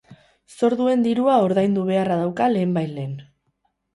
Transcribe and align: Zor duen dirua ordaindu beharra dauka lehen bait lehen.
Zor 0.59 0.75
duen 0.79 1.03
dirua 1.07 1.35
ordaindu 1.49 1.83
beharra 1.91 2.17
dauka 2.21 2.47
lehen 2.53 2.75
bait 2.81 2.91
lehen. 2.97 3.13